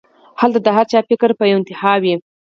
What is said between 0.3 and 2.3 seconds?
هلته د هر چا فکر پۀ يوه انتها وي